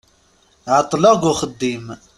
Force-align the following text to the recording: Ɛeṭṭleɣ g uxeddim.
Ɛeṭṭleɣ 0.75 1.15
g 1.21 1.23
uxeddim. 1.31 1.85